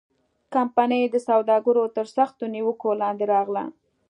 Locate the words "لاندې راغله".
3.01-3.63